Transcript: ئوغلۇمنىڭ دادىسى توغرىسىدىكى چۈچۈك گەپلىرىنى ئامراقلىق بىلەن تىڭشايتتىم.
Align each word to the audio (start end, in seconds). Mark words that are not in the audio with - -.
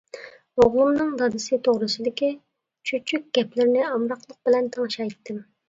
ئوغلۇمنىڭ 0.61 1.11
دادىسى 1.19 1.59
توغرىسىدىكى 1.67 2.31
چۈچۈك 2.93 3.29
گەپلىرىنى 3.39 3.87
ئامراقلىق 3.93 4.43
بىلەن 4.51 4.75
تىڭشايتتىم. 4.79 5.47